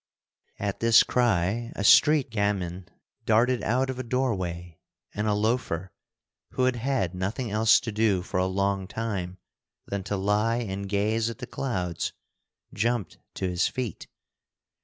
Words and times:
At 0.57 0.79
this 0.79 1.03
cry 1.03 1.71
a 1.75 1.83
street 1.83 2.31
gamin 2.31 2.87
darted 3.27 3.61
out 3.61 3.91
of 3.91 3.99
a 3.99 4.03
doorway, 4.03 4.79
and 5.13 5.27
a 5.27 5.35
loafer, 5.35 5.91
who 6.53 6.63
had 6.63 6.77
had 6.77 7.13
nothing 7.13 7.51
else 7.51 7.79
to 7.81 7.91
do 7.91 8.23
for 8.23 8.39
a 8.39 8.47
long 8.47 8.87
time 8.87 9.37
than 9.85 10.01
to 10.05 10.17
lie 10.17 10.57
and 10.57 10.89
gaze 10.89 11.29
at 11.29 11.37
the 11.37 11.45
clouds, 11.45 12.13
jumped 12.73 13.19
to 13.35 13.47
his 13.47 13.67
feet. 13.67 14.07